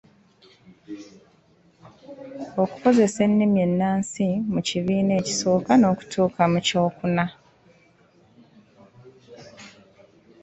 [2.63, 7.25] Okukozesa ennimi ennansi mu kibiina ekisooka okutuuka mu kyokuna.